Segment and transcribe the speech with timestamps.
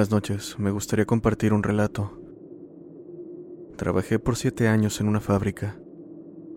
[0.00, 2.18] Buenas noches, me gustaría compartir un relato.
[3.76, 5.78] Trabajé por siete años en una fábrica,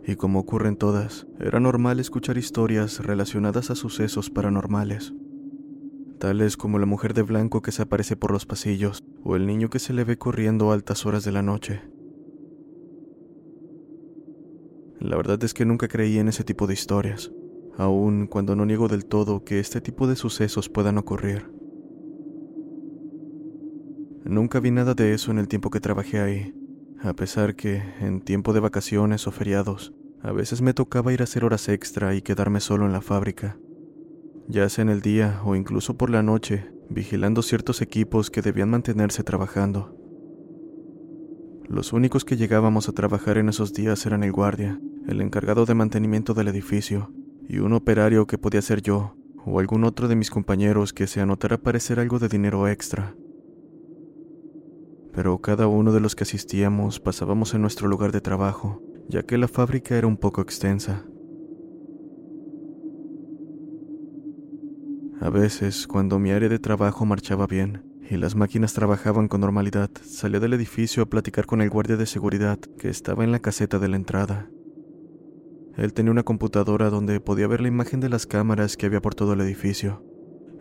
[0.08, 5.14] y como ocurre en todas, era normal escuchar historias relacionadas a sucesos paranormales,
[6.20, 9.70] tales como la mujer de blanco que se aparece por los pasillos o el niño
[9.70, 11.82] que se le ve corriendo a altas horas de la noche.
[15.02, 17.30] La verdad es que nunca creí en ese tipo de historias,
[17.76, 21.52] aun cuando no niego del todo que este tipo de sucesos puedan ocurrir.
[24.26, 26.56] Nunca vi nada de eso en el tiempo que trabajé ahí,
[27.02, 31.26] a pesar que, en tiempo de vacaciones o feriados, a veces me tocaba ir a
[31.26, 33.58] hacer horas extra y quedarme solo en la fábrica,
[34.48, 38.70] ya sea en el día o incluso por la noche, vigilando ciertos equipos que debían
[38.70, 39.98] mantenerse trabajando.
[41.68, 45.74] Los únicos que llegábamos a trabajar en esos días eran el guardia, el encargado de
[45.74, 47.12] mantenimiento del edificio,
[47.50, 51.20] y un operario que podía ser yo, o algún otro de mis compañeros que se
[51.20, 53.18] anotara parecer algo de dinero extra
[55.14, 59.38] pero cada uno de los que asistíamos pasábamos en nuestro lugar de trabajo, ya que
[59.38, 61.06] la fábrica era un poco extensa.
[65.22, 69.90] A veces, cuando mi área de trabajo marchaba bien y las máquinas trabajaban con normalidad,
[70.04, 73.80] salía del edificio a platicar con el guardia de seguridad que estaba en la caseta
[73.80, 74.50] de la entrada.
[75.78, 79.16] Él tenía una computadora donde podía ver la imagen de las cámaras que había por
[79.16, 80.04] todo el edificio,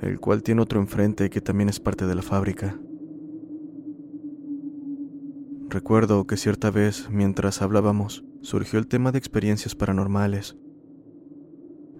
[0.01, 2.79] el cual tiene otro enfrente que también es parte de la fábrica.
[5.73, 10.55] Recuerdo que cierta vez, mientras hablábamos, surgió el tema de experiencias paranormales.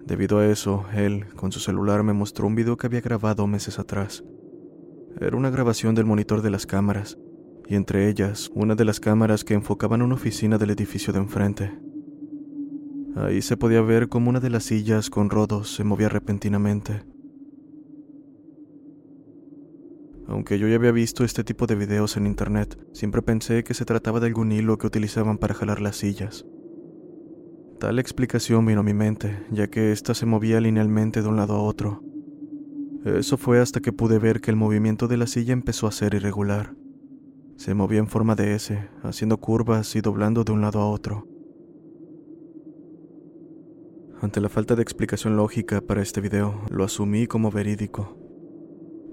[0.05, 3.79] Debido a eso, él, con su celular, me mostró un video que había grabado meses
[3.79, 4.23] atrás.
[5.19, 7.17] Era una grabación del monitor de las cámaras,
[7.67, 11.71] y entre ellas, una de las cámaras que enfocaban una oficina del edificio de enfrente.
[13.15, 17.01] Ahí se podía ver cómo una de las sillas con rodos se movía repentinamente.
[20.27, 23.85] Aunque yo ya había visto este tipo de videos en internet, siempre pensé que se
[23.85, 26.45] trataba de algún hilo que utilizaban para jalar las sillas.
[27.79, 31.55] Tal explicación vino a mi mente, ya que ésta se movía linealmente de un lado
[31.55, 32.01] a otro.
[33.03, 36.13] Eso fue hasta que pude ver que el movimiento de la silla empezó a ser
[36.13, 36.73] irregular.
[37.57, 41.27] Se movía en forma de S, haciendo curvas y doblando de un lado a otro.
[44.21, 48.17] Ante la falta de explicación lógica para este video, lo asumí como verídico.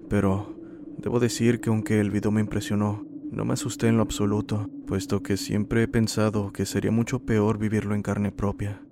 [0.09, 0.60] Pero
[0.99, 5.23] Debo decir que aunque el video me impresionó, No me asusté en lo absoluto, puesto
[5.23, 8.83] que siempre he pensado que sería mucho peor vivirlo en carne propia.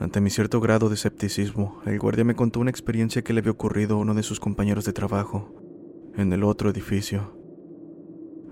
[0.00, 3.52] Ante mi cierto grado de escepticismo, el guardia me contó una experiencia que le había
[3.52, 5.54] ocurrido a uno de sus compañeros de trabajo,
[6.16, 7.38] en el otro edificio.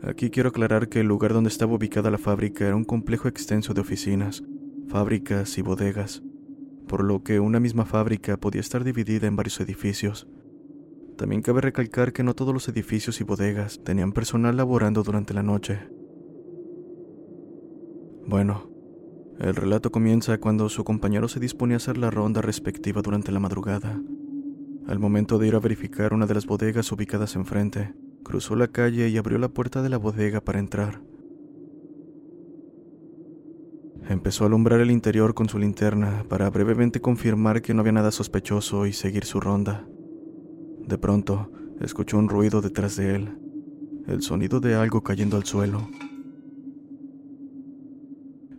[0.04, 3.74] Aquí quiero aclarar que el lugar donde estaba ubicada la fábrica era un complejo extenso
[3.74, 4.44] de oficinas,
[4.86, 6.22] fábricas y bodegas,
[6.86, 10.28] por lo que una misma fábrica podía estar dividida en varios edificios.
[11.20, 15.42] También cabe recalcar que no todos los edificios y bodegas tenían personal laborando durante la
[15.42, 15.78] noche.
[18.26, 18.70] Bueno,
[19.38, 23.38] el relato comienza cuando su compañero se disponía a hacer la ronda respectiva durante la
[23.38, 24.00] madrugada.
[24.86, 27.92] Al momento de ir a verificar una de las bodegas ubicadas enfrente,
[28.24, 31.02] cruzó la calle y abrió la puerta de la bodega para entrar.
[34.08, 38.10] Empezó a alumbrar el interior con su linterna para brevemente confirmar que no había nada
[38.10, 39.86] sospechoso y seguir su ronda.
[40.86, 41.50] De pronto,
[41.80, 43.38] escuchó un ruido detrás de él,
[44.06, 45.88] el sonido de algo cayendo al suelo.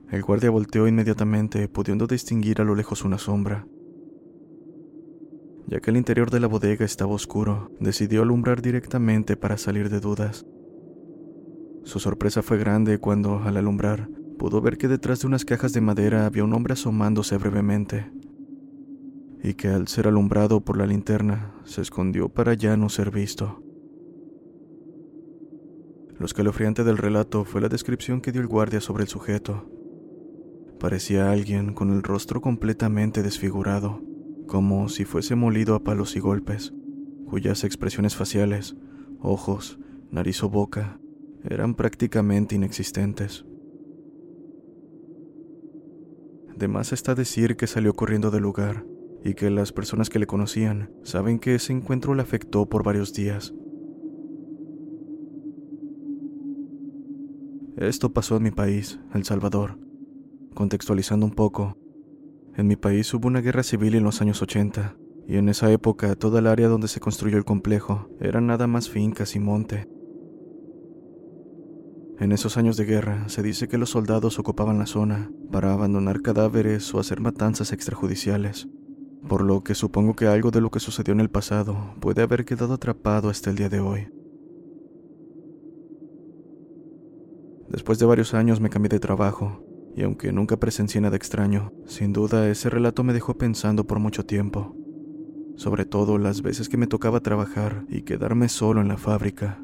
[0.10, 3.66] El guardia volteó inmediatamente, pudiendo distinguir a lo lejos una sombra.
[5.68, 10.02] Ya que el interior de la bodega estaba oscuro, decidió alumbrar directamente para salir de
[10.02, 10.46] dudas.
[11.84, 15.82] Su sorpresa fue grande cuando, al alumbrar, pudo ver que detrás de unas cajas de
[15.82, 18.12] madera había un hombre asomándose brevemente,
[19.44, 23.64] y que al ser alumbrado por la linterna, se escondió para ya no ser visto.
[26.18, 29.68] Lo escalofriante del relato fue la descripción que dio el guardia sobre el sujeto.
[30.80, 34.02] Parecía alguien con el rostro completamente desfigurado,
[34.48, 36.74] como si fuese molido a palos y golpes,
[37.26, 38.76] cuyas expresiones faciales,
[39.20, 39.80] ojos,
[40.12, 41.00] nariz o boca
[41.44, 43.46] eran prácticamente inexistentes.
[46.56, 48.86] De más está decir que salió corriendo del lugar
[49.24, 53.14] y que las personas que le conocían saben que ese encuentro le afectó por varios
[53.14, 53.54] días.
[57.78, 59.78] Esto pasó en mi país, El Salvador,
[60.54, 61.78] Contextualizando un poco,
[62.56, 66.16] en mi país hubo una guerra civil en los años 80, y en esa época
[66.16, 69.88] toda el área donde se construyó el complejo eran nada más fincas y monte.
[72.20, 76.22] En esos años de guerra se dice que los soldados ocupaban la zona para abandonar
[76.22, 78.68] cadáveres o hacer matanzas extrajudiciales,
[79.28, 82.46] por lo que supongo que algo de lo que sucedió en el pasado puede haber
[82.46, 84.08] quedado atrapado hasta el día de hoy.
[87.70, 89.64] Después de varios años me cambié de trabajo
[89.96, 94.26] y aunque nunca presencié nada extraño, sin duda ese relato me dejó pensando por mucho
[94.26, 94.76] tiempo,
[95.56, 99.64] sobre todo las veces que me tocaba trabajar y quedarme solo en la fábrica.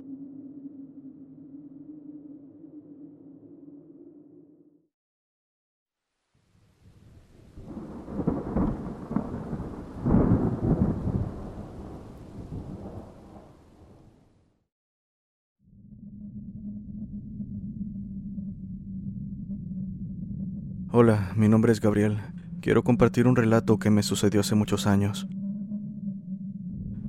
[21.38, 22.18] Mi nombre es Gabriel.
[22.62, 25.28] Quiero compartir un relato que me sucedió hace muchos años.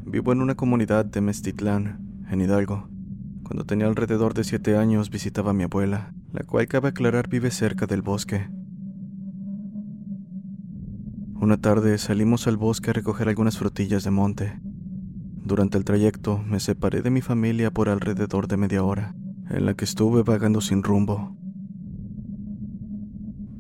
[0.05, 2.91] Vivo en una comunidad de Mestitlán, en Hidalgo.
[3.43, 7.51] Cuando tenía alrededor de siete años visitaba a mi abuela, la cual cabe aclarar vive
[7.51, 8.51] cerca del bosque.
[11.41, 14.61] Una tarde salimos al bosque a recoger algunas frutillas de monte.
[15.43, 19.15] Durante el trayecto me separé de mi familia por alrededor de media hora,
[19.49, 21.38] en la que estuve vagando sin rumbo.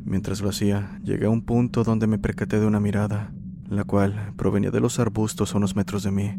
[0.09, 3.31] Mientras lo hacía, llegué a un punto donde me percaté de una mirada,
[3.69, 6.31] la cual provenía de los arbustos a unos metros de mí.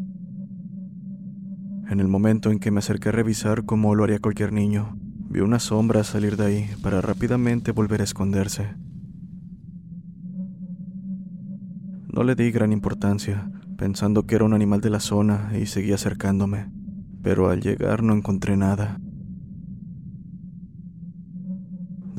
[1.88, 4.98] En el momento en que me acerqué a revisar como lo haría cualquier niño,
[5.28, 8.74] vi una sombra salir de ahí para rápidamente volver a esconderse.
[12.12, 15.92] No le di gran importancia, pensando que era un animal de la zona y seguí
[15.92, 16.72] acercándome,
[17.22, 18.98] pero al llegar no encontré nada.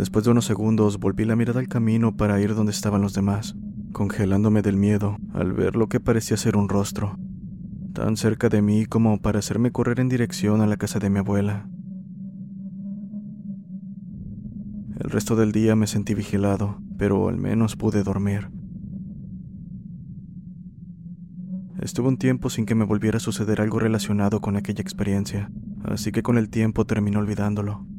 [0.01, 3.55] Después de unos segundos volví la mirada al camino para ir donde estaban los demás,
[3.91, 7.19] congelándome del miedo al ver lo que parecía ser un rostro,
[7.93, 11.19] tan cerca de mí como para hacerme correr en dirección a la casa de mi
[11.19, 11.69] abuela.
[14.97, 18.49] El resto del día me sentí vigilado, pero al menos pude dormir.
[21.79, 25.51] Estuve un tiempo sin que me volviera a suceder algo relacionado con aquella experiencia,
[25.83, 27.90] así que con el tiempo terminé olvidándolo.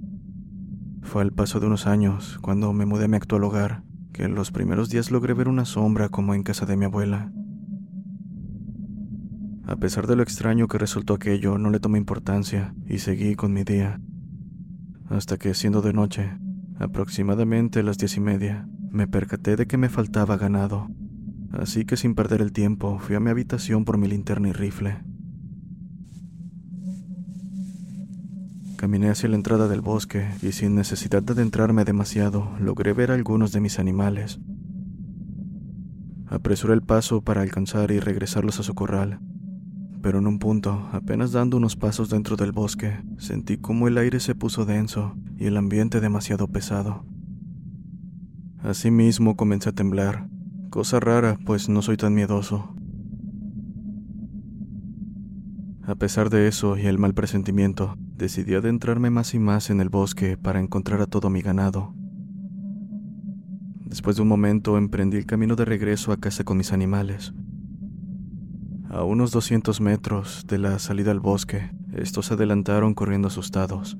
[1.02, 3.82] Fue al paso de unos años, cuando me mudé a mi actual hogar,
[4.12, 7.32] que en los primeros días logré ver una sombra como en casa de mi abuela.
[9.66, 13.52] A pesar de lo extraño que resultó aquello, no le tomé importancia y seguí con
[13.52, 14.00] mi día.
[15.08, 16.38] Hasta que, siendo de noche,
[16.78, 20.88] aproximadamente las diez y media, me percaté de que me faltaba ganado.
[21.52, 25.02] Así que sin perder el tiempo, fui a mi habitación por mi linterna y rifle.
[28.82, 33.52] Caminé hacia la entrada del bosque y sin necesidad de adentrarme demasiado, logré ver algunos
[33.52, 34.40] de mis animales.
[36.26, 39.20] Apresuré el paso para alcanzar y regresarlos a su corral,
[40.02, 44.18] pero en un punto, apenas dando unos pasos dentro del bosque, sentí como el aire
[44.18, 47.04] se puso denso y el ambiente demasiado pesado.
[48.64, 50.26] Asimismo comencé a temblar,
[50.70, 52.74] cosa rara pues no soy tan miedoso.
[55.84, 59.88] A pesar de eso y el mal presentimiento, decidí adentrarme más y más en el
[59.88, 61.92] bosque para encontrar a todo mi ganado.
[63.84, 67.34] Después de un momento emprendí el camino de regreso a casa con mis animales.
[68.90, 73.98] A unos 200 metros de la salida al bosque, estos se adelantaron corriendo asustados.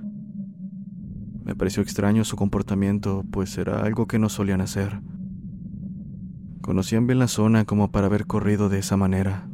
[1.45, 5.01] Me pareció extraño su comportamiento, pues era algo que no solían hacer.
[6.61, 9.49] Conocían bien la zona como para haber corrido de esa manera,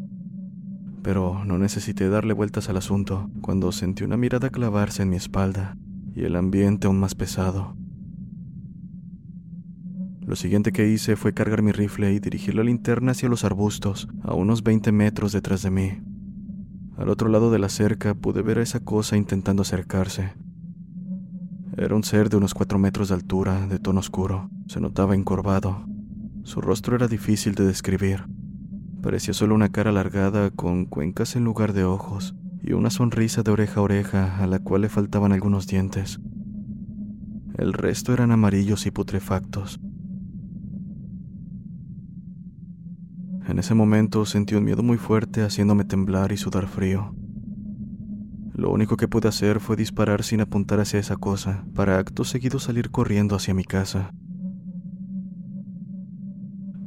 [1.03, 5.77] pero no necesité darle vueltas al asunto cuando sentí una mirada clavarse en mi espalda
[6.15, 7.77] y el ambiente aún más pesado.
[10.29, 14.09] Lo siguiente que hice fue cargar mi rifle y dirigir la linterna hacia los arbustos,
[14.23, 16.03] a unos 20 metros detrás de mí.
[16.99, 20.35] Al otro lado de la cerca pude ver a esa cosa intentando acercarse.
[21.77, 24.51] Era un ser de unos 4 metros de altura, de tono oscuro.
[24.67, 25.87] Se notaba encorvado.
[26.43, 28.25] Su rostro era difícil de describir.
[29.03, 33.51] Parecía solo una cara alargada con cuencas en lugar de ojos y una sonrisa de
[33.51, 36.21] oreja a oreja a la cual le faltaban algunos dientes.
[37.57, 39.81] El resto eran amarillos y putrefactos.
[43.49, 47.15] En ese momento sentí un miedo muy fuerte haciéndome temblar y sudar frío.
[48.53, 52.59] Lo único que pude hacer fue disparar sin apuntar hacia esa cosa, para acto seguido
[52.59, 54.13] salir corriendo hacia mi casa.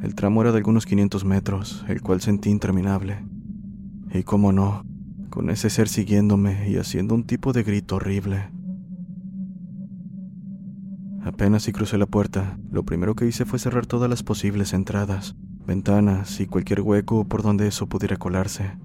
[0.01, 3.23] El tramo era de algunos 500 metros, el cual sentí interminable.
[4.11, 4.83] Y cómo no,
[5.29, 8.49] con ese ser siguiéndome y haciendo un tipo de grito horrible.
[11.23, 15.35] Apenas si crucé la puerta, lo primero que hice fue cerrar todas las posibles entradas,
[15.67, 18.77] ventanas y cualquier hueco por donde eso pudiera colarse.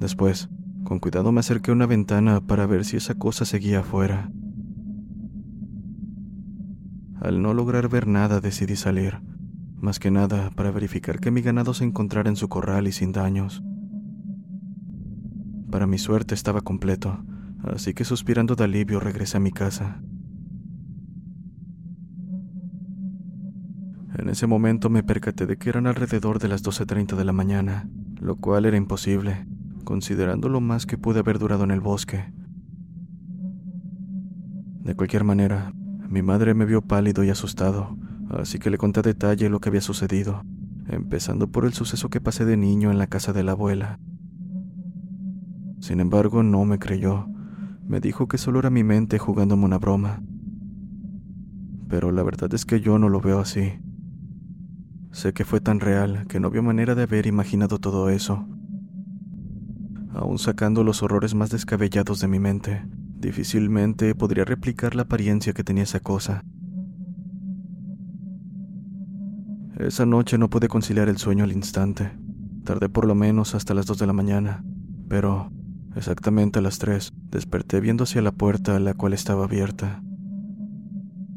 [0.00, 0.48] Después,
[0.82, 4.30] con cuidado me acerqué a una ventana para ver si esa cosa seguía afuera.
[7.20, 9.20] Al no lograr ver nada decidí salir,
[9.82, 13.10] más que nada para verificar que mi ganado se encontrara en su corral y sin
[13.10, 13.62] daños.
[15.70, 17.24] Para mi suerte estaba completo,
[17.64, 20.00] así que suspirando de alivio regresé a mi casa.
[24.16, 27.88] En ese momento me percaté de que eran alrededor de las 12.30 de la mañana,
[28.20, 29.48] lo cual era imposible,
[29.82, 32.32] considerando lo más que pude haber durado en el bosque.
[34.84, 35.72] De cualquier manera,
[36.08, 37.96] mi madre me vio pálido y asustado,
[38.38, 40.42] así que le conté a detalle lo que había sucedido,
[40.88, 43.98] empezando por el suceso que pasé de niño en la casa de la abuela.
[45.80, 47.26] Sin embargo, no me creyó.
[47.86, 50.22] Me dijo que solo era mi mente jugándome una broma.
[51.88, 53.80] Pero la verdad es que yo no lo veo así.
[55.10, 58.46] Sé que fue tan real que no había manera de haber imaginado todo eso.
[60.14, 62.82] Aún sacando los horrores más descabellados de mi mente,
[63.18, 66.44] difícilmente podría replicar la apariencia que tenía esa cosa.
[69.86, 72.12] Esa noche no pude conciliar el sueño al instante.
[72.64, 74.64] Tardé por lo menos hasta las dos de la mañana,
[75.08, 75.50] pero
[75.96, 80.02] exactamente a las tres desperté viendo hacia la puerta, la cual estaba abierta.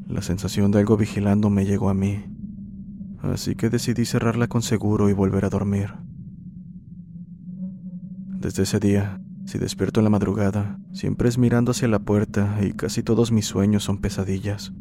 [0.07, 2.23] La sensación de algo vigilando me llegó a mí
[3.31, 5.93] así que decidí cerrarla con seguro y volver a dormir.
[8.39, 12.73] Desde ese día, si despierto en la madrugada, siempre es mirando hacia la puerta y
[12.73, 14.73] casi todos mis sueños son pesadillas.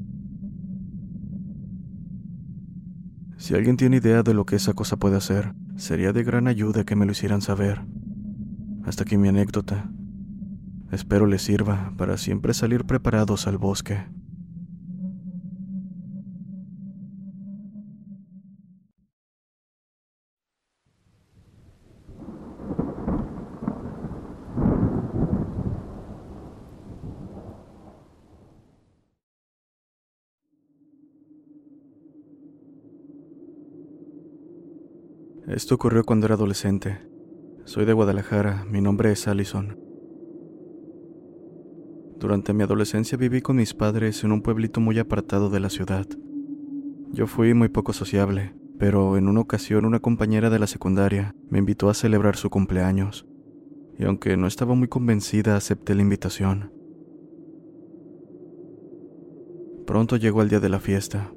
[3.45, 6.85] Si alguien tiene idea de lo que esa cosa puede hacer, sería de gran ayuda
[6.85, 7.83] que me lo hicieran saber.
[8.87, 9.91] Hasta aquí mi anécdota.
[10.91, 14.07] Espero les sirva para siempre salir preparados al bosque.
[35.47, 37.01] Esto ocurrió cuando era adolescente.
[37.65, 39.79] Soy de Guadalajara, mi nombre es Allison.
[42.19, 46.07] Durante mi adolescencia viví con mis padres en un pueblito muy apartado de la ciudad.
[47.13, 51.59] Yo fui muy poco sociable, pero en una ocasión una compañera de la secundaria me
[51.59, 53.27] invitó a celebrar su cumpleaños,
[53.99, 56.73] y aunque no estaba muy convencida acepté la invitación.
[59.87, 61.35] Pronto llegó el día de la fiesta,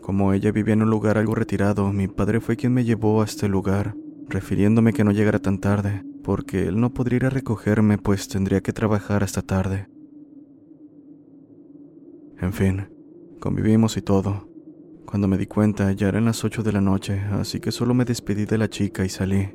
[0.00, 3.24] como ella vivía en un lugar algo retirado, mi padre fue quien me llevó a
[3.24, 3.94] este lugar,
[4.28, 8.60] refiriéndome que no llegara tan tarde, porque él no podría ir a recogerme pues tendría
[8.60, 9.88] que trabajar hasta tarde.
[12.40, 12.88] En fin,
[13.38, 14.48] convivimos y todo.
[15.04, 18.04] Cuando me di cuenta ya eran las 8 de la noche, así que solo me
[18.04, 19.50] despedí de la chica y salí.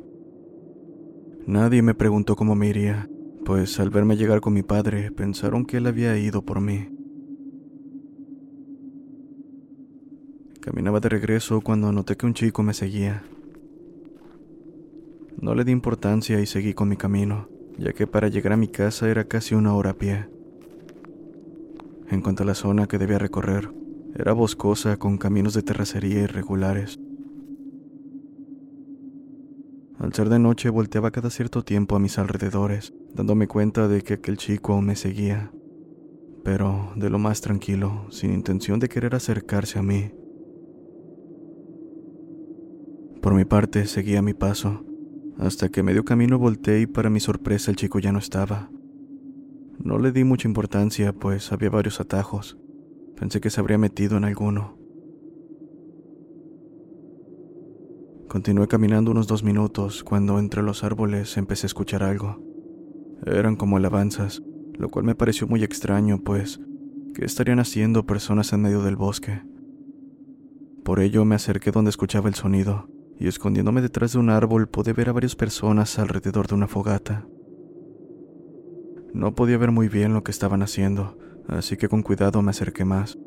[1.47, 3.09] Nadie me preguntó cómo me iría,
[3.45, 6.89] pues al verme llegar con mi padre pensaron que él había ido por mí.
[10.65, 13.23] Caminaba de regreso cuando noté que un chico me seguía.
[15.39, 18.67] No le di importancia y seguí con mi camino, ya que para llegar a mi
[18.67, 20.27] casa era casi una hora a pie.
[22.09, 23.69] En cuanto a la zona que debía recorrer,
[24.15, 26.99] era boscosa con caminos de terracería irregulares.
[29.99, 34.15] Al ser de noche volteaba cada cierto tiempo a mis alrededores, dándome cuenta de que
[34.15, 35.51] aquel chico aún me seguía,
[36.43, 40.11] pero de lo más tranquilo, sin intención de querer acercarse a mí.
[43.25, 44.85] Por mi parte, seguía mi paso,
[45.39, 48.69] hasta que medio camino volteé y para mi sorpresa el chico ya no estaba.
[49.79, 52.55] No le di mucha importancia, pues había varios atajos.
[53.19, 54.77] Pensé que se habría metido en alguno.
[58.27, 62.43] Continué caminando unos dos minutos cuando entre los árboles empecé a escuchar algo.
[63.25, 64.43] Eran como alabanzas,
[64.77, 66.59] lo cual me pareció muy extraño, pues,
[67.15, 69.41] ¿qué estarían haciendo personas en medio del bosque?
[70.83, 74.93] Por ello me acerqué donde escuchaba el sonido y escondiéndome detrás de un árbol pude
[74.93, 77.27] ver a varias personas alrededor de una fogata.
[79.13, 81.17] No podía ver muy bien lo que estaban haciendo,
[81.47, 83.17] así que con cuidado me acerqué más.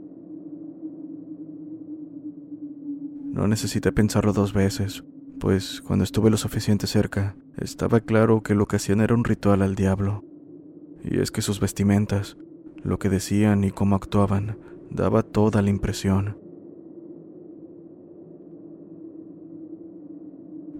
[3.32, 5.04] No necesité pensarlo dos veces,
[5.38, 9.62] pues cuando estuve lo suficiente cerca, estaba claro que lo que hacían era un ritual
[9.62, 10.24] al diablo.
[11.04, 12.36] Y es que sus vestimentas,
[12.82, 14.58] lo que decían y cómo actuaban,
[14.90, 16.47] daba toda la impresión.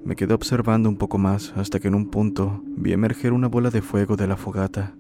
[0.09, 3.69] Me quedé observando un poco más hasta que en un punto vi emerger una bola
[3.69, 4.97] de fuego de la fogata.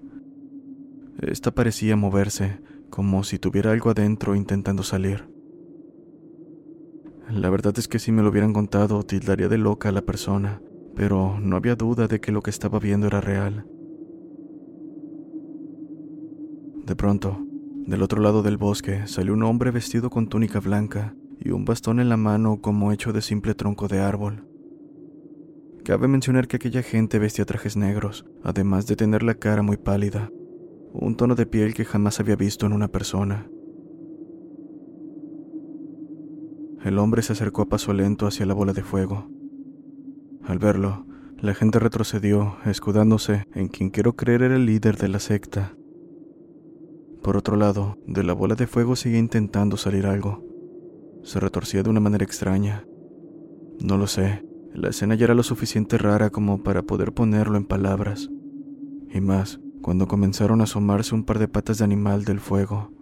[1.19, 2.61] Esta parecía moverse,
[2.91, 5.27] como si tuviera algo adentro intentando salir.
[7.31, 10.61] La verdad es que si me lo hubieran contado, tildaría de loca a la persona,
[10.95, 13.65] pero no había duda de que lo que estaba viendo era real.
[16.85, 17.39] De pronto,
[17.87, 21.99] del otro lado del bosque salió un hombre vestido con túnica blanca y un bastón
[21.99, 24.48] en la mano como hecho de simple tronco de árbol.
[25.89, 30.31] Cabe mencionar que aquella gente vestía trajes negros, además de tener la cara muy pálida,
[30.93, 33.49] un tono de piel que jamás había visto en una persona.
[36.85, 39.31] El hombre se acercó a paso lento hacia la bola de fuego.
[40.45, 41.07] Al verlo,
[41.39, 45.75] la gente retrocedió, escudándose en quien quiero creer era el líder de la secta.
[47.23, 50.45] Por otro lado, de la bola de fuego seguía intentando salir algo.
[51.23, 52.85] Se retorcía de una manera extraña.
[53.81, 54.45] No lo sé,
[54.78, 58.30] la escena ya era lo suficiente rara como para poder ponerlo en palabras.
[59.12, 62.93] Y más, cuando comenzaron a asomarse un par de patas de animal del fuego.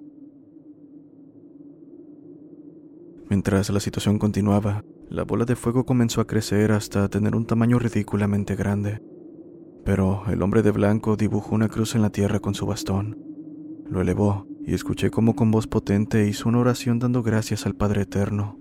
[3.28, 7.78] Mientras la situación continuaba, la bola de fuego comenzó a crecer hasta tener un tamaño
[7.78, 9.02] ridículamente grande.
[9.84, 13.18] Pero el hombre de blanco dibujó una cruz en la tierra con su bastón.
[13.88, 18.02] Lo elevó y escuché cómo con voz potente hizo una oración dando gracias al Padre
[18.02, 18.58] Eterno.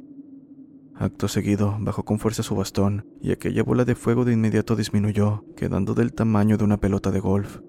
[0.97, 5.43] Acto seguido, bajó con fuerza su bastón, y aquella bola de fuego de inmediato disminuyó,
[5.57, 7.59] quedando del tamaño de una pelota de golf.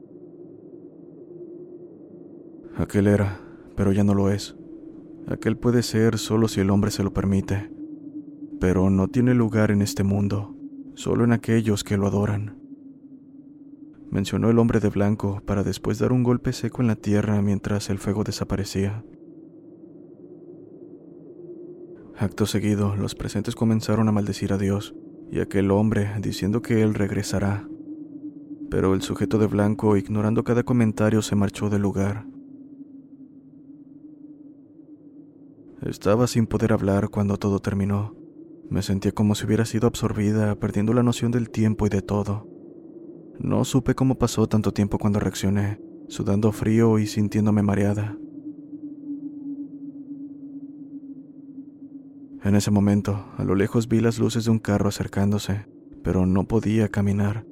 [2.76, 3.40] Aquel era,
[3.74, 4.56] pero ya no lo es.
[5.26, 7.68] Aquel puede ser solo si el hombre se lo permite,
[8.60, 10.54] pero no tiene lugar en este mundo,
[10.94, 12.60] solo en aquellos que lo adoran.
[14.08, 17.90] Mencionó el hombre de blanco para después dar un golpe seco en la tierra mientras
[17.90, 19.04] el fuego desaparecía.
[22.18, 24.94] Acto seguido, los presentes comenzaron a maldecir a Dios
[25.30, 27.68] y aquel hombre diciendo que él regresará.
[28.70, 32.26] Pero el sujeto de blanco, ignorando cada comentario, se marchó del lugar.
[35.82, 38.16] Estaba sin poder hablar cuando todo terminó.
[38.70, 42.48] Me sentía como si hubiera sido absorbida, perdiendo la noción del tiempo y de todo.
[43.38, 48.16] No supe cómo pasó tanto tiempo cuando reaccioné, sudando frío y sintiéndome mareada.
[52.46, 55.66] En ese momento, a lo lejos vi las luces de un carro acercándose,
[56.04, 57.44] pero no podía caminar.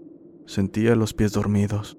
[0.46, 1.98] Sentía los pies dormidos.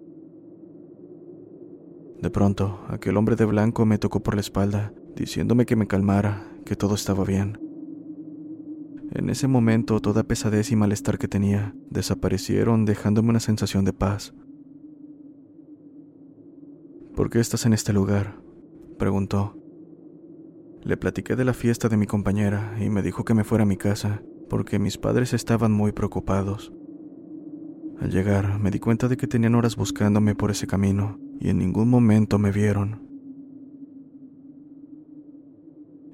[2.22, 6.48] De pronto, aquel hombre de blanco me tocó por la espalda, diciéndome que me calmara,
[6.66, 7.60] que todo estaba bien.
[9.12, 14.34] En ese momento toda pesadez y malestar que tenía desaparecieron dejándome una sensación de paz.
[17.14, 18.40] ¿Por qué estás en este lugar?
[18.98, 19.65] preguntó.
[20.86, 23.66] Le platiqué de la fiesta de mi compañera y me dijo que me fuera a
[23.66, 26.72] mi casa porque mis padres estaban muy preocupados.
[28.00, 31.58] Al llegar me di cuenta de que tenían horas buscándome por ese camino y en
[31.58, 33.02] ningún momento me vieron.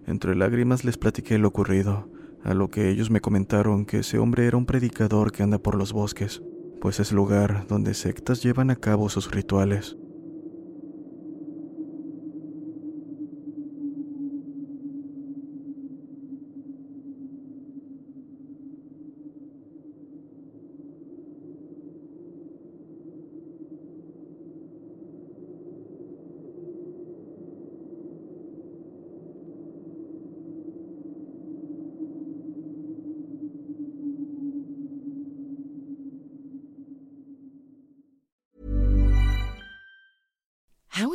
[0.07, 2.09] Entre lágrimas les platiqué lo ocurrido,
[2.41, 5.75] a lo que ellos me comentaron que ese hombre era un predicador que anda por
[5.75, 6.41] los bosques,
[6.79, 9.97] pues es lugar donde sectas llevan a cabo sus rituales.